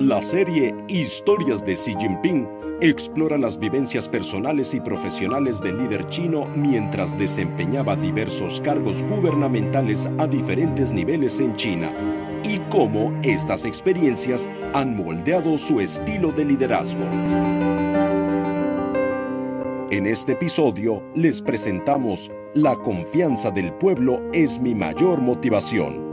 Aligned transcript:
La 0.00 0.22
serie 0.22 0.76
Historias 0.86 1.66
de 1.66 1.74
Xi 1.74 1.92
Jinping 1.98 2.46
explora 2.80 3.36
las 3.36 3.58
vivencias 3.58 4.08
personales 4.08 4.72
y 4.72 4.80
profesionales 4.80 5.60
del 5.60 5.76
líder 5.78 6.08
chino 6.08 6.46
mientras 6.54 7.18
desempeñaba 7.18 7.96
diversos 7.96 8.60
cargos 8.60 9.02
gubernamentales 9.02 10.08
a 10.18 10.28
diferentes 10.28 10.92
niveles 10.92 11.40
en 11.40 11.56
China 11.56 11.90
y 12.44 12.60
cómo 12.70 13.12
estas 13.24 13.64
experiencias 13.64 14.48
han 14.72 14.96
moldeado 14.96 15.58
su 15.58 15.80
estilo 15.80 16.30
de 16.30 16.44
liderazgo. 16.44 17.02
En 19.90 20.06
este 20.06 20.32
episodio 20.34 21.02
les 21.16 21.42
presentamos 21.42 22.30
La 22.54 22.76
confianza 22.76 23.50
del 23.50 23.72
pueblo 23.72 24.22
es 24.32 24.60
mi 24.60 24.76
mayor 24.76 25.20
motivación 25.20 26.07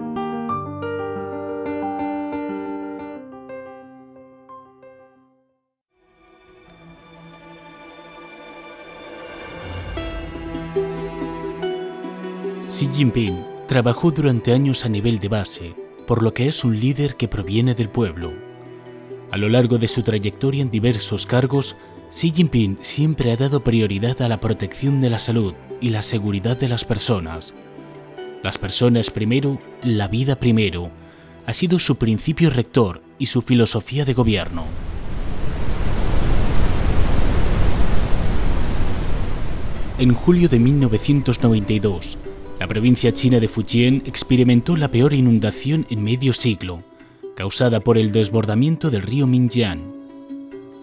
Xi 12.75 12.89
Jinping 12.91 13.41
trabajó 13.69 14.11
durante 14.11 14.51
años 14.51 14.83
a 14.83 14.89
nivel 14.89 15.19
de 15.19 15.29
base, 15.29 15.73
por 16.05 16.21
lo 16.21 16.33
que 16.33 16.49
es 16.49 16.65
un 16.65 16.77
líder 16.77 17.15
que 17.15 17.29
proviene 17.29 17.73
del 17.73 17.87
pueblo. 17.87 18.33
A 19.31 19.37
lo 19.37 19.47
largo 19.47 19.77
de 19.77 19.87
su 19.87 20.03
trayectoria 20.03 20.61
en 20.61 20.69
diversos 20.69 21.25
cargos, 21.25 21.77
Xi 22.11 22.33
Jinping 22.35 22.77
siempre 22.81 23.31
ha 23.31 23.37
dado 23.37 23.63
prioridad 23.63 24.21
a 24.21 24.27
la 24.27 24.41
protección 24.41 24.99
de 24.99 25.09
la 25.09 25.19
salud 25.19 25.53
y 25.79 25.87
la 25.87 26.01
seguridad 26.01 26.57
de 26.57 26.67
las 26.67 26.83
personas. 26.83 27.53
Las 28.43 28.57
personas 28.57 29.09
primero, 29.09 29.57
la 29.81 30.09
vida 30.09 30.35
primero, 30.35 30.91
ha 31.45 31.53
sido 31.53 31.79
su 31.79 31.95
principio 31.95 32.49
rector 32.49 33.01
y 33.17 33.27
su 33.27 33.41
filosofía 33.41 34.03
de 34.03 34.13
gobierno. 34.13 34.65
En 39.97 40.13
julio 40.13 40.49
de 40.49 40.59
1992, 40.59 42.17
la 42.65 42.69
provincia 42.69 43.11
china 43.11 43.39
de 43.39 43.47
Fujian 43.47 44.01
experimentó 44.07 44.75
la 44.75 44.89
peor 44.89 45.13
inundación 45.13 45.85
en 45.91 46.03
medio 46.03 46.33
siglo, 46.33 46.81
causada 47.35 47.79
por 47.79 47.95
el 47.95 48.11
desbordamiento 48.11 48.89
del 48.89 49.03
río 49.03 49.27
Minjiang. 49.27 49.93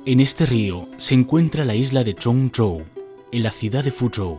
En 0.07 0.21
este 0.21 0.47
río 0.47 0.89
se 0.97 1.15
encuentra 1.15 1.65
la 1.65 1.75
isla 1.75 2.05
de 2.05 2.15
Zhongzhou, 2.15 2.85
en 3.33 3.43
la 3.43 3.51
ciudad 3.51 3.83
de 3.83 3.91
Fuzhou. 3.91 4.39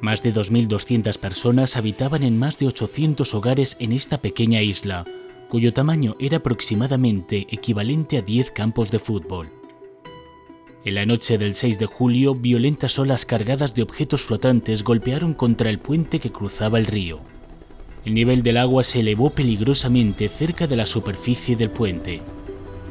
Más 0.00 0.22
de 0.22 0.32
2.200 0.32 1.18
personas 1.18 1.74
habitaban 1.74 2.22
en 2.22 2.38
más 2.38 2.58
de 2.58 2.68
800 2.68 3.34
hogares 3.34 3.76
en 3.80 3.90
esta 3.90 4.22
pequeña 4.22 4.62
isla, 4.62 5.04
cuyo 5.48 5.72
tamaño 5.72 6.14
era 6.20 6.36
aproximadamente 6.36 7.48
equivalente 7.50 8.18
a 8.18 8.22
10 8.22 8.52
campos 8.52 8.92
de 8.92 9.00
fútbol. 9.00 9.55
En 10.86 10.94
la 10.94 11.04
noche 11.04 11.36
del 11.36 11.56
6 11.56 11.80
de 11.80 11.86
julio, 11.86 12.36
violentas 12.36 13.00
olas 13.00 13.26
cargadas 13.26 13.74
de 13.74 13.82
objetos 13.82 14.22
flotantes 14.22 14.84
golpearon 14.84 15.34
contra 15.34 15.68
el 15.68 15.80
puente 15.80 16.20
que 16.20 16.30
cruzaba 16.30 16.78
el 16.78 16.86
río. 16.86 17.18
El 18.04 18.14
nivel 18.14 18.44
del 18.44 18.56
agua 18.56 18.84
se 18.84 19.00
elevó 19.00 19.30
peligrosamente 19.30 20.28
cerca 20.28 20.68
de 20.68 20.76
la 20.76 20.86
superficie 20.86 21.56
del 21.56 21.70
puente. 21.70 22.22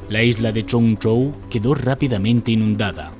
La 0.09 0.23
isla 0.23 0.51
de 0.51 0.65
Chongzhou 0.65 1.31
quedó 1.49 1.73
rápidamente 1.73 2.51
inundada. 2.51 3.13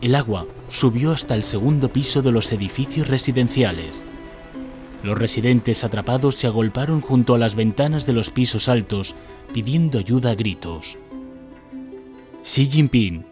El 0.00 0.14
agua 0.14 0.46
subió 0.68 1.10
hasta 1.10 1.34
el 1.34 1.42
segundo 1.42 1.88
piso 1.88 2.22
de 2.22 2.30
los 2.30 2.52
edificios 2.52 3.08
residenciales. 3.08 4.04
Los 5.02 5.18
residentes 5.18 5.82
atrapados 5.82 6.36
se 6.36 6.46
agolparon 6.46 7.00
junto 7.00 7.34
a 7.34 7.38
las 7.38 7.56
ventanas 7.56 8.06
de 8.06 8.12
los 8.12 8.30
pisos 8.30 8.68
altos, 8.68 9.16
pidiendo 9.52 9.98
ayuda 9.98 10.30
a 10.30 10.34
gritos. 10.36 10.98
Xi 12.44 12.66
Jinping, 12.66 13.31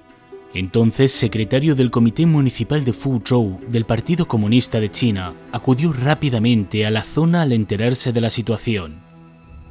entonces 0.55 1.13
secretario 1.13 1.75
del 1.75 1.91
Comité 1.91 2.27
Municipal 2.27 2.85
de 2.85 2.93
Fuzhou 2.93 3.61
del 3.69 3.85
Partido 3.85 4.27
Comunista 4.27 4.81
de 4.81 4.91
China, 4.91 5.33
acudió 5.53 5.93
rápidamente 5.93 6.85
a 6.87 6.91
la 6.91 7.05
zona 7.05 7.43
al 7.43 7.53
enterarse 7.53 8.13
de 8.13 8.21
la 8.21 8.31
situación. 8.31 9.01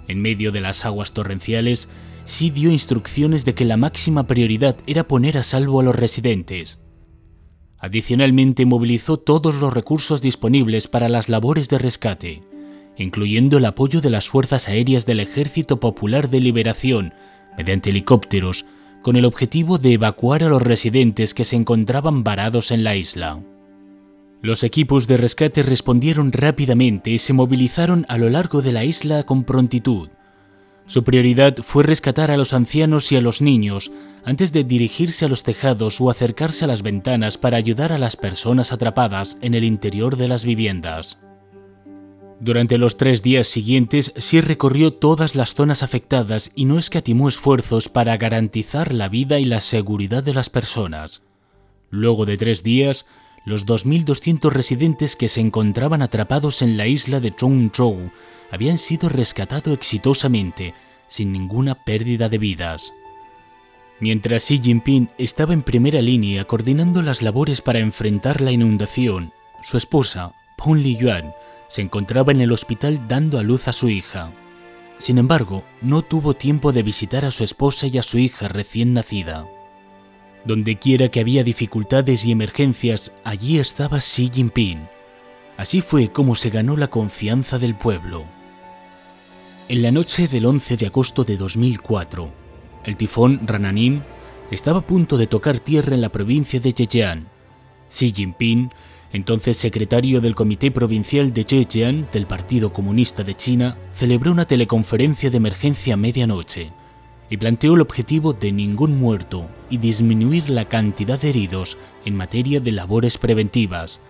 En 0.08 0.22
medio 0.22 0.52
de 0.52 0.62
las 0.62 0.86
aguas 0.86 1.12
torrenciales, 1.14 1.90
Xi 2.26 2.50
dio 2.50 2.72
instrucciones 2.72 3.44
de 3.44 3.54
que 3.54 3.66
la 3.66 3.78
máxima 3.78 4.26
prioridad 4.26 4.78
era 4.88 5.08
poner 5.08 5.38
a 5.38 5.44
salvo 5.44 5.80
a 5.80 5.84
los 5.84 5.96
residentes. 5.96 6.80
Adicionalmente 7.78 8.66
movilizó 8.66 9.18
todos 9.18 9.56
los 9.56 9.74
recursos 9.74 10.22
disponibles 10.22 10.88
para 10.88 11.10
las 11.10 11.30
labores 11.30 11.70
de 11.70 11.78
rescate, 11.78 12.44
incluyendo 12.98 13.58
el 13.58 13.66
apoyo 13.66 14.02
de 14.02 14.10
las 14.10 14.30
fuerzas 14.30 14.68
aéreas 14.68 15.06
del 15.06 15.20
Ejército 15.20 15.80
Popular 15.80 16.30
de 16.30 16.40
Liberación 16.40 17.14
mediante 17.58 17.90
helicópteros, 17.90 18.66
con 19.02 19.16
el 19.16 19.26
objetivo 19.26 19.78
de 19.78 19.94
evacuar 19.94 20.44
a 20.44 20.50
los 20.50 20.62
residentes 20.62 21.34
que 21.34 21.46
se 21.46 21.56
encontraban 21.56 22.24
varados 22.24 22.72
en 22.72 22.84
la 22.84 22.96
isla. 22.96 23.40
Los 24.42 24.64
equipos 24.64 25.08
de 25.08 25.18
rescate 25.18 25.64
respondieron 25.64 26.32
rápidamente 26.32 27.12
y 27.12 27.20
se 27.20 27.34
movilizaron 27.34 28.06
a 28.08 28.18
lo 28.18 28.30
largo 28.30 28.62
de 28.62 28.72
la 28.72 28.86
isla 28.86 29.24
con 29.24 29.44
prontitud. 29.44 30.10
Su 30.86 31.04
prioridad 31.04 31.58
fue 31.62 31.84
rescatar 31.84 32.32
a 32.32 32.38
los 32.38 32.54
ancianos 32.54 33.12
y 33.12 33.16
a 33.16 33.22
los 33.22 33.42
niños 33.42 33.92
antes 34.24 34.52
de 34.54 34.64
dirigirse 34.64 35.26
a 35.26 35.28
los 35.28 35.44
tejados 35.44 36.02
o 36.02 36.10
acercarse 36.10 36.66
a 36.66 36.68
las 36.68 36.82
ventanas 36.82 37.38
para 37.38 37.58
ayudar 37.58 37.94
a 37.94 37.98
las 37.98 38.16
personas 38.16 38.72
atrapadas 38.74 39.38
en 39.42 39.54
el 39.54 39.64
interior 39.64 40.18
de 40.18 40.28
las 40.28 40.46
viviendas. 40.46 41.20
Durante 42.40 42.78
los 42.78 42.96
tres 42.96 43.22
días 43.22 43.48
siguientes, 43.48 44.14
sí 44.16 44.40
recorrió 44.40 44.94
todas 44.94 45.36
las 45.36 45.54
zonas 45.54 45.84
afectadas 45.84 46.52
y 46.56 46.66
no 46.66 46.78
escatimó 46.80 47.28
esfuerzos 47.28 47.90
para 47.90 48.16
garantizar 48.16 48.94
la 48.94 49.10
vida 49.10 49.40
y 49.40 49.46
la 49.46 49.60
seguridad 49.60 50.24
de 50.24 50.34
las 50.34 50.50
personas. 50.50 51.22
Luego 51.90 52.26
de 52.26 52.38
tres 52.38 52.64
días, 52.64 53.06
los 53.46 53.66
2.200 53.66 54.52
residentes 54.52 55.18
que 55.18 55.28
se 55.28 55.42
encontraban 55.42 56.02
atrapados 56.02 56.62
en 56.62 56.78
la 56.78 56.88
isla 56.88 57.20
de 57.20 57.36
Chongzhou 57.36 58.12
habían 58.52 58.78
sido 58.78 59.10
rescatados 59.10 59.74
exitosamente, 59.74 60.74
sin 61.08 61.34
ninguna 61.34 61.84
pérdida 61.84 62.30
de 62.30 62.38
vidas. 62.38 62.94
Mientras 64.00 64.46
Xi 64.46 64.60
Jinping 64.60 65.10
estaba 65.18 65.54
en 65.54 65.62
primera 65.62 66.02
línea 66.02 66.46
coordinando 66.46 67.02
las 67.02 67.22
labores 67.22 67.62
para 67.62 67.80
enfrentar 67.80 68.40
la 68.40 68.52
inundación, 68.52 69.34
su 69.62 69.76
esposa, 69.76 70.34
Peng 70.58 70.78
Liyuan, 70.78 71.34
se 71.70 71.82
encontraba 71.82 72.34
en 72.34 72.42
el 72.42 72.52
hospital 72.52 73.08
dando 73.08 73.40
a 73.40 73.44
luz 73.44 73.70
a 73.70 73.72
su 73.72 73.88
hija. 73.88 74.34
Sin 74.98 75.18
embargo, 75.18 75.64
no 75.82 76.02
tuvo 76.02 76.34
tiempo 76.34 76.74
de 76.74 76.84
visitar 76.84 77.24
a 77.24 77.32
su 77.32 77.46
esposa 77.46 77.88
y 77.88 77.98
a 77.98 78.04
su 78.04 78.18
hija 78.18 78.50
recién 78.50 78.94
nacida. 78.94 79.48
Dondequiera 80.44 81.10
que 81.10 81.22
había 81.22 81.44
dificultades 81.44 82.26
y 82.26 82.32
emergencias, 82.32 83.14
allí 83.24 83.60
estaba 83.60 84.00
Xi 84.00 84.30
Jinping. 84.34 84.90
Así 85.58 85.82
fue 85.82 86.10
como 86.10 86.36
se 86.36 86.50
ganó 86.50 86.76
la 86.76 86.90
confianza 86.90 87.60
del 87.60 87.76
pueblo. 87.76 88.26
En 89.68 89.82
la 89.84 89.92
noche 89.92 90.28
del 90.28 90.46
11 90.46 90.78
de 90.78 90.88
agosto 90.88 91.24
de 91.24 91.38
2004, 91.38 92.32
el 92.86 92.96
tifón 92.96 93.42
Rananim 93.46 94.02
estaba 94.50 94.80
a 94.80 94.88
punto 94.88 95.18
de 95.18 95.28
tocar 95.28 95.60
tierra 95.60 95.94
en 95.94 96.02
la 96.02 96.10
provincia 96.10 96.60
de 96.60 96.74
Zhejiang. 96.74 97.28
Xi 97.90 98.12
Jinping 98.12 98.72
entonces 99.12 99.58
secretario 99.58 100.22
del 100.22 100.36
Comité 100.36 100.72
Provincial 100.72 101.34
de 101.34 101.44
Zhejiang 101.44 102.10
del 102.10 102.28
Partido 102.28 102.72
Comunista 102.72 103.24
de 103.24 103.36
China, 103.36 103.78
celebró 103.92 104.32
una 104.32 104.46
teleconferencia 104.46 105.30
de 105.30 105.38
emergencia 105.38 105.96
a 105.96 105.98
medianoche 105.98 106.72
y 107.30 107.38
planteó 107.38 107.76
el 107.76 107.82
objetivo 107.82 108.34
de 108.34 108.52
ningún 108.52 109.00
muerto 109.00 109.48
y 109.70 109.78
disminuir 109.78 110.50
la 110.50 110.66
cantidad 110.66 111.20
de 111.20 111.30
heridos 111.30 111.78
en 112.06 112.16
materia 112.16 112.60
de 112.60 112.72
labores 112.72 113.18
preventivas. 113.18 114.02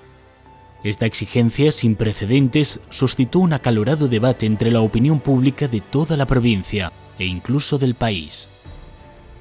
Esta 0.84 1.06
exigencia 1.06 1.74
sin 1.74 1.96
precedentes 1.96 2.80
suscitó 2.90 3.40
un 3.40 3.52
acalorado 3.52 4.08
debate 4.08 4.46
entre 4.46 4.72
la 4.72 4.80
opinión 4.80 5.20
pública 5.20 5.68
de 5.68 5.82
toda 5.82 6.16
la 6.16 6.26
provincia 6.26 6.94
e 7.18 7.26
incluso 7.26 7.78
del 7.78 7.96
país. 7.96 8.48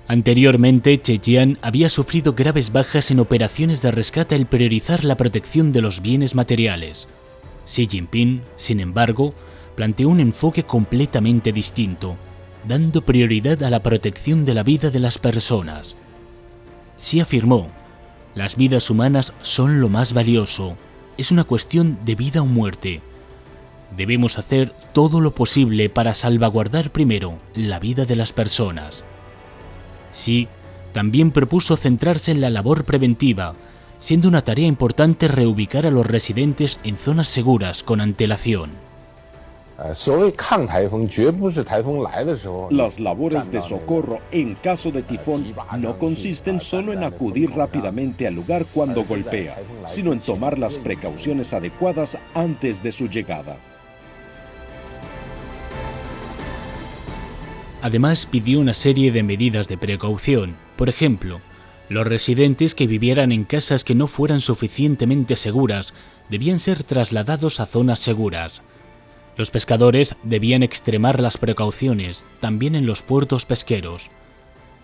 Anteriormente, 0.08 0.98
Zhejiang 1.04 1.58
había 1.60 1.90
sufrido 1.90 2.32
graves 2.32 2.72
bajas 2.72 3.10
en 3.10 3.20
operaciones 3.20 3.82
de 3.82 3.90
rescate 3.90 4.34
al 4.34 4.46
priorizar 4.46 5.04
la 5.04 5.18
protección 5.18 5.70
de 5.70 5.82
los 5.82 6.00
bienes 6.00 6.34
materiales. 6.34 7.08
Xi 7.66 7.86
Jinping, 7.86 8.40
sin 8.56 8.80
embargo, 8.80 9.34
planteó 9.76 10.08
un 10.08 10.20
enfoque 10.20 10.62
completamente 10.62 11.52
distinto, 11.52 12.16
dando 12.66 13.02
prioridad 13.02 13.62
a 13.62 13.68
la 13.68 13.82
protección 13.82 14.46
de 14.46 14.54
la 14.54 14.62
vida 14.62 14.88
de 14.88 14.98
las 14.98 15.18
personas. 15.18 15.94
Xi 16.96 17.20
afirmó, 17.20 17.68
las 18.34 18.56
vidas 18.56 18.88
humanas 18.88 19.34
son 19.42 19.78
lo 19.78 19.90
más 19.90 20.14
valioso, 20.14 20.74
es 21.18 21.32
una 21.32 21.44
cuestión 21.44 21.98
de 22.06 22.14
vida 22.14 22.40
o 22.40 22.46
muerte. 22.46 23.02
Debemos 23.94 24.38
hacer 24.38 24.72
todo 24.94 25.20
lo 25.20 25.34
posible 25.34 25.90
para 25.90 26.14
salvaguardar 26.14 26.92
primero 26.92 27.36
la 27.54 27.78
vida 27.78 28.06
de 28.06 28.16
las 28.16 28.32
personas. 28.32 29.04
Sí, 30.12 30.48
también 30.92 31.30
propuso 31.30 31.76
centrarse 31.76 32.32
en 32.32 32.40
la 32.40 32.50
labor 32.50 32.84
preventiva, 32.84 33.54
siendo 33.98 34.28
una 34.28 34.42
tarea 34.42 34.66
importante 34.66 35.28
reubicar 35.28 35.86
a 35.86 35.90
los 35.90 36.06
residentes 36.06 36.80
en 36.84 36.98
zonas 36.98 37.28
seguras 37.28 37.82
con 37.82 38.00
antelación. 38.00 38.70
Las 42.70 42.98
labores 42.98 43.50
de 43.52 43.62
socorro 43.62 44.18
en 44.32 44.54
caso 44.56 44.90
de 44.90 45.02
tifón 45.02 45.54
no 45.78 45.98
consisten 45.98 46.58
solo 46.58 46.92
en 46.92 47.04
acudir 47.04 47.52
rápidamente 47.52 48.26
al 48.26 48.34
lugar 48.34 48.66
cuando 48.74 49.04
golpea, 49.04 49.56
sino 49.86 50.12
en 50.12 50.18
tomar 50.18 50.58
las 50.58 50.80
precauciones 50.80 51.52
adecuadas 51.52 52.18
antes 52.34 52.82
de 52.82 52.90
su 52.90 53.06
llegada. 53.06 53.56
Además 57.80 58.26
pidió 58.26 58.58
una 58.60 58.74
serie 58.74 59.12
de 59.12 59.22
medidas 59.22 59.68
de 59.68 59.78
precaución, 59.78 60.56
por 60.76 60.88
ejemplo, 60.88 61.40
los 61.88 62.06
residentes 62.06 62.74
que 62.74 62.86
vivieran 62.86 63.32
en 63.32 63.44
casas 63.44 63.82
que 63.82 63.94
no 63.94 64.08
fueran 64.08 64.40
suficientemente 64.40 65.36
seguras 65.36 65.94
debían 66.28 66.58
ser 66.58 66.82
trasladados 66.82 67.60
a 67.60 67.66
zonas 67.66 67.98
seguras. 67.98 68.62
Los 69.36 69.50
pescadores 69.50 70.16
debían 70.22 70.62
extremar 70.62 71.20
las 71.20 71.38
precauciones, 71.38 72.26
también 72.40 72.74
en 72.74 72.84
los 72.84 73.02
puertos 73.02 73.46
pesqueros. 73.46 74.10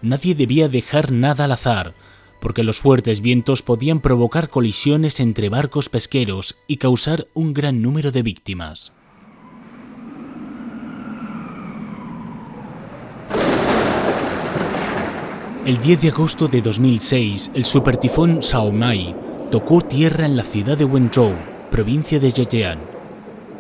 Nadie 0.01 0.35
debía 0.35 0.69
dejar 0.69 1.11
nada 1.11 1.45
al 1.45 1.53
azar, 1.53 1.95
porque 2.41 2.63
los 2.63 2.79
fuertes 2.79 3.21
vientos 3.21 3.63
podían 3.63 4.01
provocar 4.01 4.49
colisiones 4.49 5.19
entre 5.19 5.49
barcos 5.49 5.89
pesqueros 5.89 6.57
y 6.67 6.77
causar 6.77 7.27
un 7.35 7.53
gran 7.53 7.83
número 7.83 8.13
de 8.13 8.23
víctimas. 8.23 8.93
El 15.67 15.79
10 15.79 16.03
de 16.03 16.09
agosto 16.11 16.47
de 16.47 16.61
2006, 16.61 17.53
el 17.55 17.65
supertifón 17.65 18.41
Mai 18.75 19.17
tocó 19.51 19.81
tierra 19.81 20.27
en 20.27 20.37
la 20.37 20.45
ciudad 20.45 20.77
de 20.77 20.85
Wenzhou, 20.85 21.33
provincia 21.71 22.21
de 22.21 22.33
Zhejiang. 22.33 22.79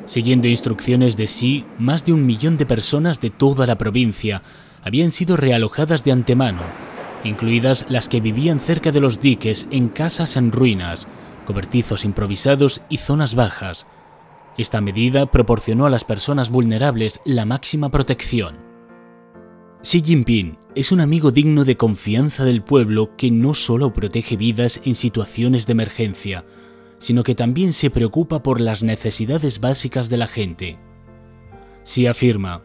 Siguiendo 0.04 0.46
instrucciones 0.46 1.16
de 1.16 1.24
Xi, 1.24 1.64
más 1.78 2.04
de 2.04 2.12
un 2.12 2.26
millón 2.26 2.58
de 2.58 2.66
personas 2.66 3.22
de 3.22 3.30
toda 3.30 3.66
la 3.66 3.78
provincia 3.78 4.42
habían 4.82 5.10
sido 5.12 5.38
realojadas 5.38 6.04
de 6.04 6.12
antemano, 6.12 6.60
incluidas 7.24 7.86
las 7.88 8.10
que 8.10 8.20
vivían 8.20 8.60
cerca 8.60 8.92
de 8.92 9.00
los 9.00 9.22
diques 9.22 9.66
en 9.70 9.88
casas 9.88 10.36
en 10.36 10.52
ruinas, 10.52 11.06
cobertizos 11.46 12.04
improvisados 12.04 12.82
y 12.90 12.98
zonas 12.98 13.34
bajas. 13.34 13.86
Esta 14.58 14.82
medida 14.82 15.24
proporcionó 15.24 15.86
a 15.86 15.90
las 15.90 16.04
personas 16.04 16.50
vulnerables 16.50 17.22
la 17.24 17.46
máxima 17.46 17.88
protección. 17.88 18.63
Xi 19.84 20.00
Jinping 20.00 20.56
es 20.74 20.92
un 20.92 21.00
amigo 21.02 21.30
digno 21.30 21.66
de 21.66 21.76
confianza 21.76 22.46
del 22.46 22.62
pueblo 22.62 23.14
que 23.18 23.30
no 23.30 23.52
solo 23.52 23.92
protege 23.92 24.34
vidas 24.34 24.80
en 24.86 24.94
situaciones 24.94 25.66
de 25.66 25.72
emergencia, 25.72 26.46
sino 26.98 27.22
que 27.22 27.34
también 27.34 27.74
se 27.74 27.90
preocupa 27.90 28.42
por 28.42 28.62
las 28.62 28.82
necesidades 28.82 29.60
básicas 29.60 30.08
de 30.08 30.16
la 30.16 30.26
gente. 30.26 30.78
Xi 31.82 32.06
afirma, 32.06 32.62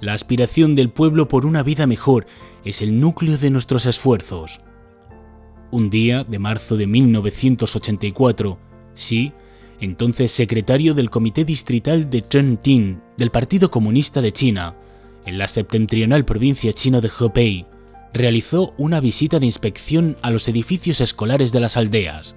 la 0.00 0.12
aspiración 0.12 0.74
del 0.74 0.90
pueblo 0.90 1.28
por 1.28 1.46
una 1.46 1.62
vida 1.62 1.86
mejor 1.86 2.26
es 2.64 2.82
el 2.82 2.98
núcleo 2.98 3.38
de 3.38 3.50
nuestros 3.50 3.86
esfuerzos. 3.86 4.60
Un 5.70 5.88
día 5.88 6.24
de 6.24 6.40
marzo 6.40 6.76
de 6.76 6.88
1984, 6.88 8.58
Xi, 8.92 9.32
entonces 9.78 10.32
secretario 10.32 10.94
del 10.94 11.10
Comité 11.10 11.44
Distrital 11.44 12.10
de 12.10 12.26
Chengtin 12.26 13.00
del 13.16 13.30
Partido 13.30 13.70
Comunista 13.70 14.20
de 14.20 14.32
China, 14.32 14.74
en 15.26 15.38
la 15.38 15.48
septentrional 15.48 16.24
provincia 16.24 16.72
china 16.72 17.00
de 17.00 17.10
Hebei, 17.20 17.66
realizó 18.14 18.72
una 18.78 19.00
visita 19.00 19.38
de 19.38 19.46
inspección 19.46 20.16
a 20.22 20.30
los 20.30 20.48
edificios 20.48 21.00
escolares 21.00 21.52
de 21.52 21.60
las 21.60 21.76
aldeas. 21.76 22.36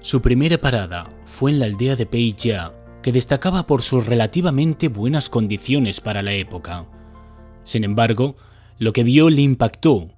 Su 0.00 0.20
primera 0.20 0.58
parada 0.58 1.10
fue 1.24 1.52
en 1.52 1.60
la 1.60 1.66
aldea 1.66 1.96
de 1.96 2.06
Peijia, 2.06 2.72
que 3.02 3.12
destacaba 3.12 3.66
por 3.66 3.82
sus 3.82 4.04
relativamente 4.06 4.88
buenas 4.88 5.30
condiciones 5.30 6.00
para 6.00 6.22
la 6.22 6.32
época. 6.34 6.86
Sin 7.62 7.84
embargo, 7.84 8.36
lo 8.78 8.92
que 8.92 9.04
vio 9.04 9.30
le 9.30 9.42
impactó. 9.42 10.10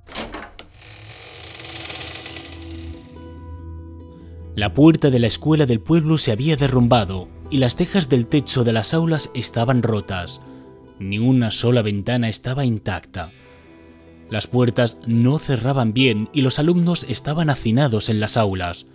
La 4.57 4.75
puerta 4.75 5.11
de 5.11 5.21
la 5.21 5.29
escuela 5.29 5.67
del 5.67 5.81
pueblo 5.81 6.19
se 6.19 6.33
había 6.33 6.57
derrumbado 6.57 7.29
y 7.51 7.59
las 7.59 7.77
tejas 7.77 8.09
del 8.09 8.27
techo 8.27 8.65
de 8.65 8.73
las 8.73 8.93
aulas 8.93 9.31
estaban 9.35 9.83
rotas, 9.83 10.41
ni 10.99 11.19
una 11.19 11.51
sola 11.51 11.83
ventana 11.83 12.29
estaba 12.29 12.65
intacta. 12.65 13.33
Las 14.31 14.47
puertas 14.47 14.99
no 15.07 15.39
cerraban 15.39 15.93
bien 15.93 16.29
y 16.33 16.43
los 16.43 16.59
alumnos 16.59 17.05
estaban 17.09 17.51
hacinados 17.51 18.09
en 18.09 18.21
las 18.21 18.37
aulas, 18.37 18.87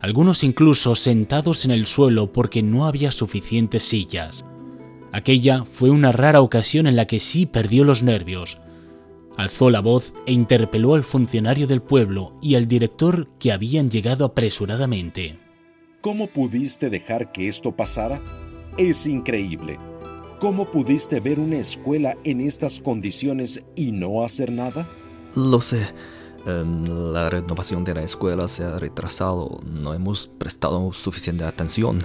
algunos 0.00 0.44
incluso 0.44 0.94
sentados 0.94 1.64
en 1.64 1.72
el 1.72 1.86
suelo 1.86 2.32
porque 2.32 2.62
no 2.62 2.86
había 2.86 3.12
suficientes 3.12 3.82
sillas. 3.82 4.44
Aquella 5.12 5.64
fue 5.64 5.90
una 5.90 6.12
rara 6.12 6.40
ocasión 6.40 6.86
en 6.86 6.96
la 6.96 7.06
que 7.06 7.20
sí 7.20 7.46
perdió 7.46 7.84
los 7.84 8.02
nervios. 8.02 8.60
Alzó 9.36 9.70
la 9.70 9.80
voz 9.80 10.14
e 10.26 10.32
interpeló 10.32 10.94
al 10.94 11.02
funcionario 11.02 11.66
del 11.66 11.82
pueblo 11.82 12.38
y 12.40 12.54
al 12.54 12.68
director 12.68 13.26
que 13.38 13.52
habían 13.52 13.90
llegado 13.90 14.24
apresuradamente. 14.24 15.38
¿Cómo 16.00 16.28
pudiste 16.28 16.88
dejar 16.88 17.32
que 17.32 17.48
esto 17.48 17.72
pasara? 17.72 18.22
Es 18.78 19.06
increíble. 19.06 19.89
¿Cómo 20.40 20.70
pudiste 20.70 21.20
ver 21.20 21.38
una 21.38 21.58
escuela 21.58 22.16
en 22.24 22.40
estas 22.40 22.80
condiciones 22.80 23.62
y 23.76 23.92
no 23.92 24.24
hacer 24.24 24.50
nada? 24.50 24.88
Lo 25.36 25.60
sé. 25.60 25.86
Em, 26.46 27.12
la 27.12 27.28
renovación 27.28 27.84
de 27.84 27.92
la 27.92 28.02
escuela 28.02 28.48
se 28.48 28.64
ha 28.64 28.78
retrasado. 28.78 29.60
No 29.66 29.92
hemos 29.92 30.28
prestado 30.28 30.94
suficiente 30.94 31.44
atención. 31.44 31.98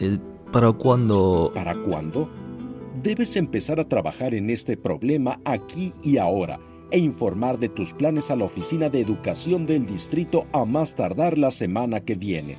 Eh, 0.00 0.18
¿Para 0.52 0.70
cuándo? 0.72 1.50
¿Para 1.54 1.74
cuándo? 1.74 2.28
Debes 3.02 3.36
empezar 3.36 3.80
a 3.80 3.88
trabajar 3.88 4.34
en 4.34 4.50
este 4.50 4.76
problema 4.76 5.40
aquí 5.46 5.94
y 6.02 6.18
ahora 6.18 6.60
e 6.90 6.98
informar 6.98 7.58
de 7.58 7.70
tus 7.70 7.94
planes 7.94 8.30
a 8.30 8.36
la 8.36 8.44
Oficina 8.44 8.90
de 8.90 9.00
Educación 9.00 9.64
del 9.64 9.86
Distrito 9.86 10.46
a 10.52 10.66
más 10.66 10.94
tardar 10.94 11.38
la 11.38 11.50
semana 11.50 12.00
que 12.00 12.16
viene. 12.16 12.58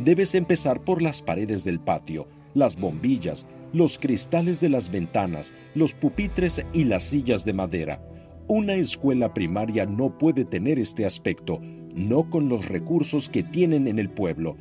Debes 0.00 0.34
empezar 0.34 0.82
por 0.82 1.00
las 1.00 1.22
paredes 1.22 1.62
del 1.62 1.78
patio, 1.78 2.26
las 2.54 2.76
bombillas, 2.76 3.46
los 3.72 3.98
cristales 3.98 4.60
de 4.60 4.68
las 4.68 4.90
ventanas, 4.90 5.52
los 5.74 5.94
pupitres 5.94 6.64
y 6.72 6.84
las 6.84 7.04
sillas 7.04 7.44
de 7.44 7.52
madera. 7.52 8.02
Una 8.48 8.74
escuela 8.74 9.32
primaria 9.32 9.86
no 9.86 10.18
puede 10.18 10.44
tener 10.44 10.78
este 10.78 11.06
aspecto, 11.06 11.60
no 11.94 12.28
con 12.28 12.48
los 12.48 12.66
recursos 12.66 13.28
que 13.28 13.42
tienen 13.42 13.86
en 13.86 13.98
el 13.98 14.10
pueblo. 14.10 14.56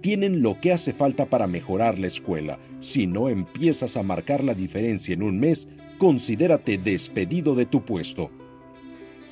Tienen 0.00 0.42
lo 0.42 0.60
que 0.60 0.72
hace 0.72 0.92
falta 0.92 1.26
para 1.26 1.46
mejorar 1.46 1.98
la 1.98 2.08
escuela. 2.08 2.58
Si 2.80 3.06
no 3.06 3.28
empiezas 3.28 3.96
a 3.96 4.02
marcar 4.02 4.42
la 4.44 4.54
diferencia 4.54 5.14
en 5.14 5.22
un 5.22 5.38
mes, 5.38 5.68
considérate 5.98 6.78
despedido 6.78 7.54
de 7.54 7.66
tu 7.66 7.84
puesto. 7.84 8.30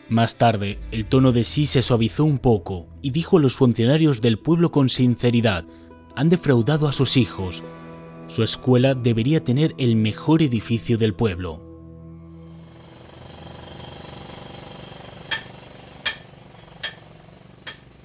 Más 0.08 0.36
tarde, 0.36 0.78
el 0.90 1.06
tono 1.06 1.30
de 1.30 1.44
sí 1.44 1.66
se 1.66 1.82
suavizó 1.82 2.24
un 2.24 2.38
poco 2.38 2.88
y 3.00 3.10
dijo 3.10 3.38
a 3.38 3.40
los 3.40 3.54
funcionarios 3.54 4.20
del 4.20 4.38
pueblo 4.38 4.72
con 4.72 4.88
sinceridad, 4.88 5.64
han 6.16 6.28
defraudado 6.28 6.88
a 6.88 6.92
sus 6.92 7.16
hijos, 7.16 7.62
su 8.30 8.44
escuela 8.44 8.94
debería 8.94 9.42
tener 9.42 9.74
el 9.76 9.96
mejor 9.96 10.40
edificio 10.40 10.96
del 10.96 11.14
pueblo. 11.14 11.60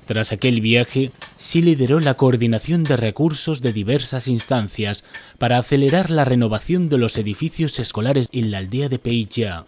Tras 0.08 0.32
aquel 0.32 0.62
viaje, 0.62 1.12
sí 1.38 1.62
lideró 1.62 2.00
la 2.00 2.16
coordinación 2.16 2.84
de 2.84 2.96
recursos 2.96 3.62
de 3.62 3.74
diversas 3.74 4.28
instancias 4.28 5.04
para 5.38 5.58
acelerar 5.58 6.10
la 6.10 6.26
renovación 6.26 6.90
de 6.90 6.98
los 6.98 7.18
edificios 7.18 7.80
escolares 7.80 8.30
en 8.32 8.52
la 8.52 8.60
aldea 8.60 8.90
de 8.90 9.00
Peijia. 9.00 9.66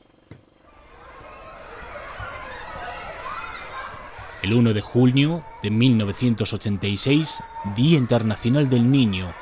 El 4.44 4.54
1 4.54 4.74
de 4.74 4.82
junio 4.82 5.44
de 5.64 5.72
1986, 5.72 7.44
Día 7.76 7.98
Internacional 7.98 8.70
del 8.70 8.90
Niño, 8.92 9.34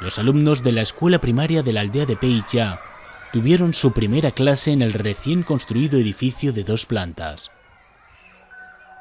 los 0.00 0.18
alumnos 0.18 0.62
de 0.62 0.72
la 0.72 0.82
escuela 0.82 1.20
primaria 1.20 1.62
de 1.62 1.72
la 1.72 1.80
aldea 1.80 2.06
de 2.06 2.16
Peicha 2.16 2.80
tuvieron 3.32 3.74
su 3.74 3.92
primera 3.92 4.30
clase 4.30 4.72
en 4.72 4.82
el 4.82 4.92
recién 4.92 5.42
construido 5.42 5.98
edificio 5.98 6.52
de 6.52 6.62
dos 6.62 6.86
plantas. 6.86 7.50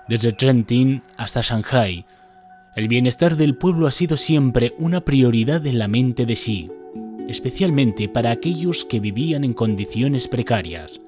Desde 0.08 0.34
Trentin 0.34 1.04
hasta 1.18 1.42
Shanghai, 1.42 2.06
el 2.76 2.88
bienestar 2.88 3.36
del 3.36 3.56
pueblo 3.56 3.88
ha 3.88 3.92
sido 3.92 4.18
siempre 4.18 4.74
una 4.78 5.02
prioridad 5.02 5.66
en 5.66 5.80
la 5.80 5.88
mente 5.88 6.26
de 6.26 6.36
Xi, 6.36 6.70
especialmente 7.28 8.08
para 8.08 8.32
aquellos 8.32 8.86
que 8.86 9.00
vivían 9.00 9.44
en 9.44 9.54
condiciones 9.54 10.28
precarias. 10.28 11.02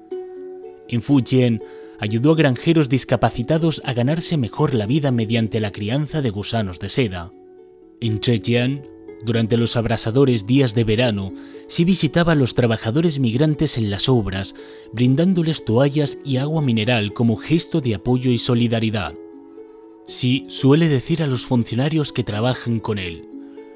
En 0.88 1.02
Fujian, 1.02 1.60
ayudó 2.00 2.32
a 2.32 2.36
granjeros 2.36 2.88
discapacitados 2.88 3.82
a 3.84 3.92
ganarse 3.92 4.36
mejor 4.36 4.74
la 4.74 4.86
vida 4.86 5.12
mediante 5.12 5.60
la 5.60 5.70
crianza 5.70 6.22
de 6.22 6.30
gusanos 6.30 6.80
de 6.80 6.88
seda. 6.88 7.32
En 8.00 8.20
Zhejiang, 8.20 8.82
durante 9.22 9.56
los 9.56 9.76
abrasadores 9.76 10.46
días 10.46 10.74
de 10.74 10.84
verano, 10.84 11.32
sí 11.68 11.84
visitaba 11.84 12.32
a 12.32 12.36
los 12.36 12.54
trabajadores 12.54 13.18
migrantes 13.18 13.78
en 13.78 13.90
las 13.90 14.08
obras, 14.08 14.54
brindándoles 14.92 15.64
toallas 15.64 16.18
y 16.24 16.38
agua 16.38 16.62
mineral 16.62 17.12
como 17.12 17.36
gesto 17.36 17.80
de 17.80 17.94
apoyo 17.94 18.30
y 18.30 18.38
solidaridad. 18.38 19.14
Sí 20.06 20.46
suele 20.48 20.88
decir 20.88 21.22
a 21.22 21.26
los 21.26 21.46
funcionarios 21.46 22.12
que 22.12 22.24
trabajan 22.24 22.80
con 22.80 22.98
él, 22.98 23.30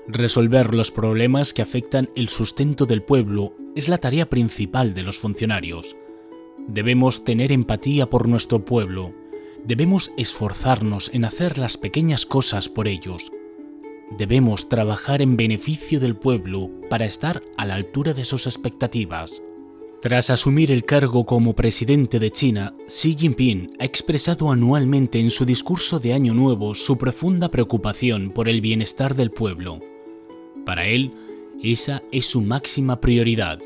Resolver 0.07 0.75
los 0.75 0.91
problemas 0.91 1.55
que 1.55 1.63
afectan 1.63 2.11
el 2.15 2.29
sustento 2.29 2.85
del 2.85 3.03
pueblo 3.03 3.55
es 3.75 3.89
la 3.89 3.97
tarea 3.97 4.29
principal 4.29 4.93
de 4.93 5.03
los 5.03 5.17
funcionarios. 5.17 5.97
Debemos 6.69 7.25
tener 7.25 7.53
empatía 7.53 8.11
por 8.11 8.29
nuestro 8.29 8.67
pueblo. 8.67 9.15
Debemos 9.65 10.13
esforzarnos 10.19 11.11
en 11.15 11.25
hacer 11.25 11.57
las 11.57 11.79
pequeñas 11.79 12.27
cosas 12.27 12.69
por 12.69 12.87
ellos. 12.87 13.33
Debemos 14.19 14.69
trabajar 14.69 15.23
en 15.23 15.37
beneficio 15.37 15.99
del 15.99 16.15
pueblo 16.15 16.71
para 16.89 17.05
estar 17.05 17.43
a 17.57 17.67
la 17.67 17.75
altura 17.75 18.15
de 18.15 18.25
sus 18.25 18.47
expectativas. 18.47 19.43
Tras 20.01 20.31
asumir 20.31 20.71
el 20.71 20.85
cargo 20.85 21.25
como 21.25 21.55
presidente 21.55 22.21
de 22.21 22.31
China, 22.31 22.75
Xi 22.87 23.17
Jinping 23.19 23.71
ha 23.81 23.85
expresado 23.85 24.53
anualmente 24.53 25.19
en 25.19 25.31
su 25.31 25.45
discurso 25.45 25.99
de 25.99 26.13
Año 26.13 26.33
Nuevo 26.33 26.75
su 26.75 26.97
profunda 26.97 27.51
preocupación 27.51 28.31
por 28.31 28.49
el 28.49 28.61
bienestar 28.61 29.17
del 29.17 29.31
pueblo. 29.31 29.81
Para 30.65 30.85
él, 30.87 31.13
esa 31.63 32.03
es 32.13 32.27
su 32.27 32.41
máxima 32.41 33.01
prioridad. 33.01 33.59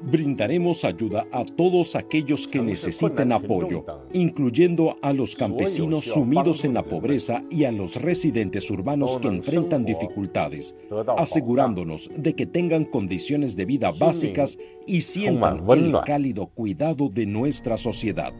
Brindaremos 0.00 0.84
ayuda 0.84 1.26
a 1.32 1.44
todos 1.44 1.96
aquellos 1.96 2.46
que 2.46 2.60
necesiten 2.60 3.32
apoyo, 3.32 3.84
incluyendo 4.12 4.96
a 5.02 5.12
los 5.12 5.34
campesinos 5.34 6.04
sumidos 6.04 6.64
en 6.64 6.74
la 6.74 6.84
pobreza 6.84 7.42
y 7.50 7.64
a 7.64 7.72
los 7.72 7.96
residentes 7.96 8.70
urbanos 8.70 9.18
que 9.18 9.28
enfrentan 9.28 9.84
dificultades, 9.84 10.76
asegurándonos 11.16 12.08
de 12.16 12.34
que 12.34 12.46
tengan 12.46 12.84
condiciones 12.84 13.56
de 13.56 13.64
vida 13.64 13.90
básicas 13.98 14.56
y 14.86 15.00
sientan 15.00 15.68
el 15.68 15.96
cálido 16.04 16.46
cuidado 16.46 17.08
de 17.08 17.26
nuestra 17.26 17.76
sociedad. 17.76 18.32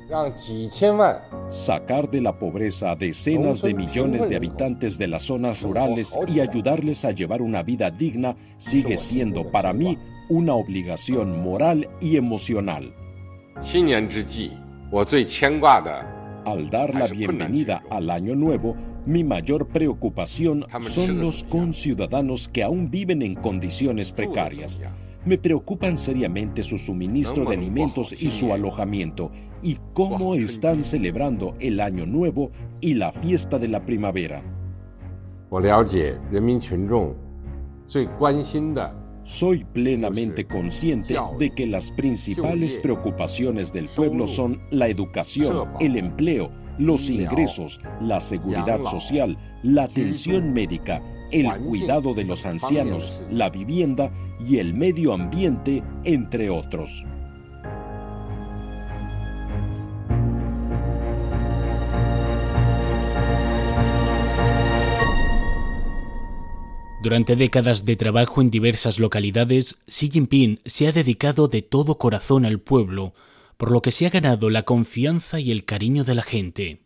Sacar 1.50 2.10
de 2.10 2.20
la 2.20 2.38
pobreza 2.38 2.92
a 2.92 2.96
decenas 2.96 3.62
de 3.62 3.74
millones 3.74 4.28
de 4.28 4.36
habitantes 4.36 4.96
de 4.96 5.08
las 5.08 5.24
zonas 5.24 5.62
rurales 5.62 6.16
y 6.32 6.40
ayudarles 6.40 7.04
a 7.04 7.10
llevar 7.10 7.42
una 7.42 7.62
vida 7.62 7.90
digna 7.90 8.36
sigue 8.58 8.96
siendo 8.96 9.50
para 9.50 9.72
mí 9.72 9.98
una 10.28 10.54
obligación 10.54 11.42
moral 11.42 11.88
y 12.00 12.16
emocional. 12.16 12.94
Al 16.44 16.70
dar 16.70 16.94
la 16.94 17.06
bienvenida 17.06 17.82
al 17.90 18.10
Año 18.10 18.34
Nuevo, 18.34 18.76
mi 19.06 19.24
mayor 19.24 19.68
preocupación 19.68 20.66
son 20.82 21.20
los 21.20 21.44
conciudadanos 21.44 22.48
que 22.48 22.62
aún 22.62 22.90
viven 22.90 23.22
en 23.22 23.34
condiciones 23.34 24.12
precarias. 24.12 24.80
Me 25.24 25.38
preocupan 25.38 25.98
seriamente 25.98 26.62
su 26.62 26.78
suministro 26.78 27.44
de 27.44 27.56
alimentos 27.56 28.22
y 28.22 28.30
su 28.30 28.52
alojamiento 28.52 29.30
y 29.62 29.78
cómo 29.92 30.34
están 30.34 30.84
celebrando 30.84 31.54
el 31.58 31.80
Año 31.80 32.06
Nuevo 32.06 32.50
y 32.80 32.94
la 32.94 33.12
fiesta 33.12 33.58
de 33.58 33.68
la 33.68 33.84
primavera. 33.84 34.42
Soy 39.28 39.62
plenamente 39.62 40.46
consciente 40.46 41.14
de 41.38 41.50
que 41.50 41.66
las 41.66 41.90
principales 41.90 42.78
preocupaciones 42.78 43.74
del 43.74 43.86
pueblo 43.86 44.26
son 44.26 44.62
la 44.70 44.88
educación, 44.88 45.68
el 45.80 45.98
empleo, 45.98 46.50
los 46.78 47.10
ingresos, 47.10 47.78
la 48.00 48.22
seguridad 48.22 48.82
social, 48.84 49.36
la 49.62 49.82
atención 49.82 50.54
médica, 50.54 51.02
el 51.30 51.46
cuidado 51.58 52.14
de 52.14 52.24
los 52.24 52.46
ancianos, 52.46 53.20
la 53.30 53.50
vivienda 53.50 54.10
y 54.40 54.56
el 54.56 54.72
medio 54.72 55.12
ambiente, 55.12 55.82
entre 56.04 56.48
otros. 56.48 57.04
Durante 67.00 67.36
décadas 67.36 67.84
de 67.84 67.94
trabajo 67.94 68.40
en 68.40 68.50
diversas 68.50 68.98
localidades, 68.98 69.78
Xi 69.86 70.10
Jinping 70.10 70.60
se 70.64 70.88
ha 70.88 70.92
dedicado 70.92 71.46
de 71.46 71.62
todo 71.62 71.96
corazón 71.96 72.44
al 72.44 72.58
pueblo, 72.58 73.14
por 73.56 73.70
lo 73.70 73.82
que 73.82 73.92
se 73.92 74.06
ha 74.06 74.10
ganado 74.10 74.50
la 74.50 74.64
confianza 74.64 75.38
y 75.38 75.52
el 75.52 75.64
cariño 75.64 76.02
de 76.02 76.14
la 76.16 76.22
gente. 76.22 76.80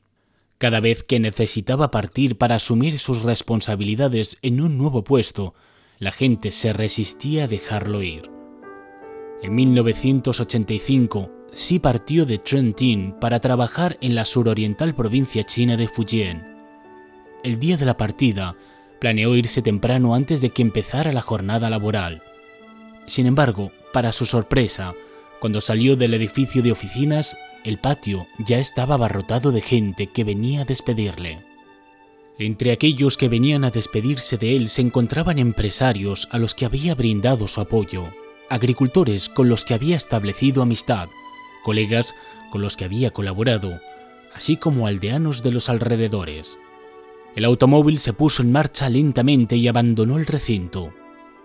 Cada 0.58 0.80
vez 0.80 1.02
que 1.02 1.18
necesitaba 1.18 1.90
partir 1.90 2.36
para 2.36 2.56
asumir 2.56 2.98
sus 2.98 3.22
responsabilidades 3.22 4.38
en 4.42 4.60
un 4.60 4.76
nuevo 4.76 5.02
puesto, 5.02 5.54
la 5.98 6.12
gente 6.12 6.52
se 6.52 6.74
resistía 6.74 7.44
a 7.44 7.48
dejarlo 7.48 8.02
ir. 8.02 8.30
En 9.42 9.54
1985, 9.54 11.30
Xi 11.54 11.78
partió 11.78 12.26
de 12.26 12.38
Trentin 12.38 13.14
para 13.18 13.40
trabajar 13.40 13.96
en 14.02 14.14
la 14.14 14.26
suroriental 14.26 14.94
provincia 14.94 15.42
china 15.44 15.76
de 15.76 15.88
Fujian. 15.88 16.52
El 17.42 17.58
día 17.58 17.76
de 17.76 17.86
la 17.86 17.96
partida, 17.96 18.56
Planeó 19.02 19.34
irse 19.34 19.62
temprano 19.62 20.14
antes 20.14 20.40
de 20.40 20.50
que 20.50 20.62
empezara 20.62 21.12
la 21.12 21.22
jornada 21.22 21.68
laboral. 21.68 22.22
Sin 23.04 23.26
embargo, 23.26 23.72
para 23.92 24.12
su 24.12 24.26
sorpresa, 24.26 24.94
cuando 25.40 25.60
salió 25.60 25.96
del 25.96 26.14
edificio 26.14 26.62
de 26.62 26.70
oficinas, 26.70 27.36
el 27.64 27.78
patio 27.78 28.28
ya 28.38 28.60
estaba 28.60 28.94
abarrotado 28.94 29.50
de 29.50 29.60
gente 29.60 30.06
que 30.06 30.22
venía 30.22 30.60
a 30.60 30.64
despedirle. 30.66 31.40
Entre 32.38 32.70
aquellos 32.70 33.16
que 33.16 33.28
venían 33.28 33.64
a 33.64 33.72
despedirse 33.72 34.38
de 34.38 34.54
él 34.54 34.68
se 34.68 34.82
encontraban 34.82 35.40
empresarios 35.40 36.28
a 36.30 36.38
los 36.38 36.54
que 36.54 36.64
había 36.64 36.94
brindado 36.94 37.48
su 37.48 37.60
apoyo, 37.60 38.04
agricultores 38.50 39.28
con 39.28 39.48
los 39.48 39.64
que 39.64 39.74
había 39.74 39.96
establecido 39.96 40.62
amistad, 40.62 41.08
colegas 41.64 42.14
con 42.52 42.62
los 42.62 42.76
que 42.76 42.84
había 42.84 43.10
colaborado, 43.10 43.80
así 44.32 44.56
como 44.56 44.86
aldeanos 44.86 45.42
de 45.42 45.50
los 45.50 45.68
alrededores. 45.68 46.56
El 47.34 47.46
automóvil 47.46 47.98
se 47.98 48.12
puso 48.12 48.42
en 48.42 48.52
marcha 48.52 48.90
lentamente 48.90 49.56
y 49.56 49.66
abandonó 49.66 50.18
el 50.18 50.26
recinto. 50.26 50.92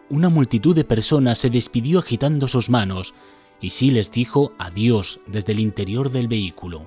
Una 0.09 0.27
multitud 0.27 0.75
de 0.75 0.83
personas 0.83 1.39
se 1.39 1.49
despidió 1.49 1.99
agitando 1.99 2.47
sus 2.47 2.69
manos 2.69 3.13
y 3.61 3.69
sí 3.69 3.91
les 3.91 4.11
dijo 4.11 4.51
adiós 4.59 5.21
desde 5.27 5.53
el 5.53 5.59
interior 5.59 6.11
del 6.11 6.27
vehículo. 6.27 6.85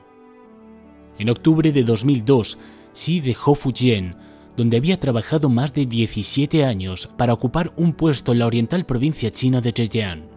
En 1.18 1.30
octubre 1.30 1.72
de 1.72 1.82
2002, 1.82 2.58
Xi 2.92 3.20
dejó 3.20 3.54
Fujian, 3.54 4.16
donde 4.56 4.76
había 4.76 5.00
trabajado 5.00 5.48
más 5.48 5.72
de 5.72 5.86
17 5.86 6.64
años 6.64 7.08
para 7.16 7.32
ocupar 7.32 7.72
un 7.76 7.94
puesto 7.94 8.32
en 8.32 8.40
la 8.40 8.46
oriental 8.46 8.84
provincia 8.84 9.30
china 9.30 9.60
de 9.60 9.72
Zhejiang. 9.72 10.28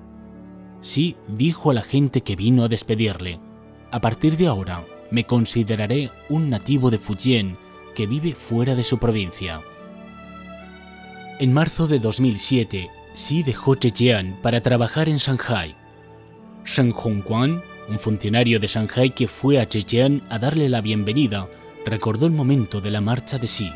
Xi 0.82 1.16
dijo 1.28 1.72
a 1.72 1.74
la 1.74 1.82
gente 1.82 2.22
que 2.22 2.36
vino 2.36 2.64
a 2.64 2.70
despedirle, 2.70 3.40
a 3.92 4.00
partir 4.00 4.38
de 4.38 4.48
ahora 4.48 4.86
me 5.12 5.26
consideraré 5.26 6.12
un 6.30 6.50
nativo 6.50 6.90
de 6.90 6.98
Fujian 6.98 7.58
que 7.94 8.08
vive 8.08 8.34
fuera 8.34 8.76
de 8.76 8.84
su 8.84 8.98
provincia. 8.98 9.62
En 11.40 11.54
marzo 11.54 11.88
de 11.88 12.00
2007, 12.00 12.90
Xi 13.14 13.44
dejó 13.44 13.76
Zhejiang 13.76 14.42
para 14.42 14.62
trabajar 14.62 15.10
en 15.10 15.18
Shanghai. 15.18 15.76
Shen 16.66 16.94
Hongguan, 16.94 17.62
un 17.90 18.00
funcionario 18.00 18.60
de 18.60 18.68
Shanghai 18.68 19.10
que 19.10 19.28
fue 19.28 19.60
a 19.60 19.66
Zhejiang 19.66 20.22
a 20.30 20.40
darle 20.40 20.70
la 20.70 20.82
bienvenida, 20.82 21.48
recordó 21.86 22.26
el 22.26 22.32
momento 22.32 22.82
de 22.82 22.92
la 22.92 23.02
marcha 23.02 23.38
de 23.38 23.48
Xi. 23.48 23.72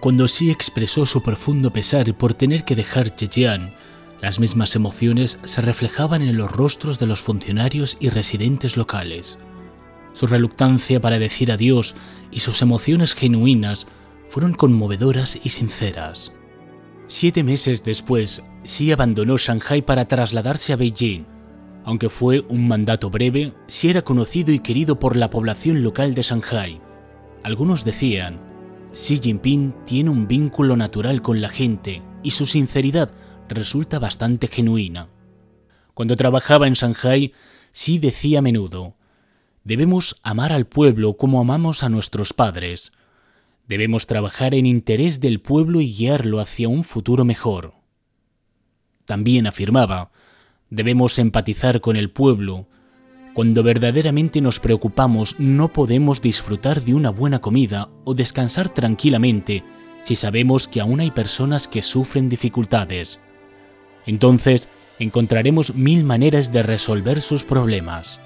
Cuando 0.00 0.26
Xi 0.26 0.50
expresó 0.50 1.06
su 1.06 1.22
profundo 1.22 1.72
pesar 1.72 2.12
por 2.14 2.34
tener 2.34 2.64
que 2.64 2.76
dejar 2.76 3.10
Zhejiang, 3.10 3.74
las 4.20 4.40
mismas 4.40 4.74
emociones 4.76 5.38
se 5.44 5.60
reflejaban 5.62 6.22
en 6.22 6.36
los 6.36 6.50
rostros 6.50 6.98
de 6.98 7.06
los 7.06 7.20
funcionarios 7.20 7.96
y 8.00 8.08
residentes 8.08 8.76
locales. 8.76 9.38
Su 10.16 10.26
reluctancia 10.26 10.98
para 10.98 11.18
decir 11.18 11.52
adiós 11.52 11.94
y 12.30 12.40
sus 12.40 12.62
emociones 12.62 13.12
genuinas 13.12 13.86
fueron 14.30 14.54
conmovedoras 14.54 15.38
y 15.44 15.50
sinceras. 15.50 16.32
Siete 17.06 17.44
meses 17.44 17.84
después, 17.84 18.42
Xi 18.64 18.92
abandonó 18.92 19.36
Shanghai 19.36 19.82
para 19.82 20.08
trasladarse 20.08 20.72
a 20.72 20.76
Beijing. 20.76 21.26
Aunque 21.84 22.08
fue 22.08 22.46
un 22.48 22.66
mandato 22.66 23.10
breve, 23.10 23.52
Xi 23.68 23.90
era 23.90 24.00
conocido 24.00 24.52
y 24.52 24.60
querido 24.60 24.98
por 24.98 25.16
la 25.16 25.28
población 25.28 25.82
local 25.82 26.14
de 26.14 26.22
Shanghai. 26.22 26.80
Algunos 27.42 27.84
decían, 27.84 28.40
Xi 28.92 29.18
Jinping 29.18 29.74
tiene 29.84 30.08
un 30.08 30.26
vínculo 30.26 30.78
natural 30.78 31.20
con 31.20 31.42
la 31.42 31.50
gente 31.50 32.02
y 32.22 32.30
su 32.30 32.46
sinceridad 32.46 33.10
resulta 33.50 33.98
bastante 33.98 34.48
genuina. 34.48 35.10
Cuando 35.92 36.16
trabajaba 36.16 36.66
en 36.66 36.72
Shanghai, 36.72 37.34
Xi 37.70 37.98
decía 37.98 38.38
a 38.38 38.42
menudo, 38.42 38.96
Debemos 39.66 40.20
amar 40.22 40.52
al 40.52 40.64
pueblo 40.68 41.16
como 41.16 41.40
amamos 41.40 41.82
a 41.82 41.88
nuestros 41.88 42.32
padres. 42.32 42.92
Debemos 43.66 44.06
trabajar 44.06 44.54
en 44.54 44.64
interés 44.64 45.20
del 45.20 45.40
pueblo 45.40 45.80
y 45.80 45.92
guiarlo 45.92 46.38
hacia 46.38 46.68
un 46.68 46.84
futuro 46.84 47.24
mejor. 47.24 47.74
También 49.06 49.48
afirmaba, 49.48 50.12
debemos 50.70 51.18
empatizar 51.18 51.80
con 51.80 51.96
el 51.96 52.12
pueblo. 52.12 52.68
Cuando 53.34 53.64
verdaderamente 53.64 54.40
nos 54.40 54.60
preocupamos 54.60 55.34
no 55.40 55.72
podemos 55.72 56.22
disfrutar 56.22 56.82
de 56.84 56.94
una 56.94 57.10
buena 57.10 57.40
comida 57.40 57.88
o 58.04 58.14
descansar 58.14 58.68
tranquilamente 58.68 59.64
si 60.02 60.14
sabemos 60.14 60.68
que 60.68 60.80
aún 60.80 61.00
hay 61.00 61.10
personas 61.10 61.66
que 61.66 61.82
sufren 61.82 62.28
dificultades. 62.28 63.18
Entonces 64.06 64.68
encontraremos 65.00 65.74
mil 65.74 66.04
maneras 66.04 66.52
de 66.52 66.62
resolver 66.62 67.20
sus 67.20 67.42
problemas 67.42 68.20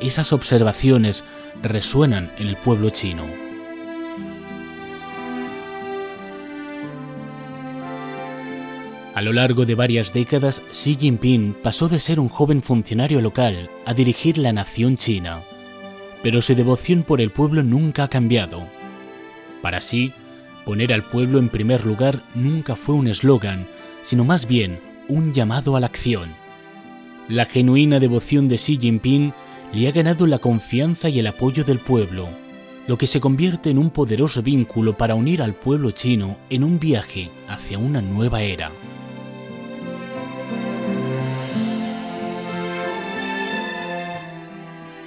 esas 0.00 0.32
observaciones 0.32 1.24
resuenan 1.62 2.30
en 2.38 2.48
el 2.48 2.56
pueblo 2.56 2.90
chino. 2.90 3.24
A 9.14 9.22
lo 9.22 9.32
largo 9.32 9.64
de 9.64 9.76
varias 9.76 10.12
décadas, 10.12 10.60
Xi 10.72 10.96
Jinping 10.96 11.54
pasó 11.62 11.88
de 11.88 12.00
ser 12.00 12.18
un 12.18 12.28
joven 12.28 12.62
funcionario 12.62 13.20
local 13.20 13.70
a 13.86 13.94
dirigir 13.94 14.38
la 14.38 14.52
nación 14.52 14.96
china. 14.96 15.42
Pero 16.20 16.42
su 16.42 16.56
devoción 16.56 17.04
por 17.04 17.20
el 17.20 17.30
pueblo 17.30 17.62
nunca 17.62 18.02
ha 18.04 18.08
cambiado. 18.08 18.66
Para 19.62 19.80
sí, 19.80 20.12
poner 20.64 20.92
al 20.92 21.04
pueblo 21.04 21.38
en 21.38 21.48
primer 21.48 21.86
lugar 21.86 22.22
nunca 22.34 22.74
fue 22.74 22.96
un 22.96 23.06
eslogan, 23.06 23.68
sino 24.02 24.24
más 24.24 24.48
bien 24.48 24.80
un 25.06 25.32
llamado 25.32 25.76
a 25.76 25.80
la 25.80 25.86
acción. 25.86 26.34
La 27.28 27.44
genuina 27.44 28.00
devoción 28.00 28.48
de 28.48 28.56
Xi 28.56 28.78
Jinping 28.80 29.32
le 29.74 29.88
ha 29.88 29.92
ganado 29.92 30.26
la 30.26 30.38
confianza 30.38 31.08
y 31.08 31.18
el 31.18 31.26
apoyo 31.26 31.64
del 31.64 31.80
pueblo, 31.80 32.28
lo 32.86 32.96
que 32.96 33.08
se 33.08 33.20
convierte 33.20 33.70
en 33.70 33.78
un 33.78 33.90
poderoso 33.90 34.40
vínculo 34.40 34.96
para 34.96 35.16
unir 35.16 35.42
al 35.42 35.54
pueblo 35.54 35.90
chino 35.90 36.36
en 36.48 36.62
un 36.62 36.78
viaje 36.78 37.30
hacia 37.48 37.78
una 37.78 38.00
nueva 38.00 38.42
era. 38.42 38.70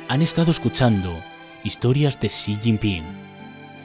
Han 0.09 0.21
estado 0.21 0.51
escuchando 0.51 1.13
historias 1.63 2.19
de 2.19 2.27
Xi 2.27 2.57
Jinping. 2.61 3.03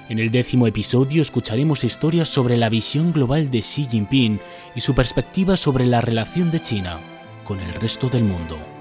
En 0.08 0.18
el 0.18 0.30
décimo 0.30 0.66
episodio 0.66 1.22
escucharemos 1.22 1.84
historias 1.84 2.28
sobre 2.28 2.56
la 2.56 2.68
visión 2.68 3.12
global 3.12 3.50
de 3.50 3.60
Xi 3.60 3.84
Jinping 3.84 4.40
y 4.74 4.80
su 4.80 4.94
perspectiva 4.94 5.56
sobre 5.56 5.86
la 5.86 6.00
relación 6.00 6.50
de 6.50 6.60
China 6.60 6.98
con 7.44 7.60
el 7.60 7.72
resto 7.74 8.08
del 8.08 8.24
mundo. 8.24 8.71